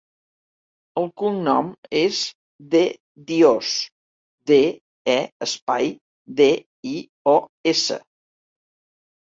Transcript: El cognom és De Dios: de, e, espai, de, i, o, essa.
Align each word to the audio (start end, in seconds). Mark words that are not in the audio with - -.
El 1.01 1.03
cognom 1.21 1.67
és 1.99 2.21
De 2.71 2.81
Dios: 3.33 3.75
de, 4.53 4.59
e, 5.17 5.21
espai, 5.49 5.93
de, 6.41 6.51
i, 6.95 6.99
o, 7.37 7.39
essa. 7.75 8.01